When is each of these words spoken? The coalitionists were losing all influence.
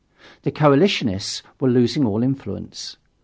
The 0.41 0.51
coalitionists 0.51 1.43
were 1.59 1.69
losing 1.69 2.07
all 2.07 2.23
influence. 2.23 2.97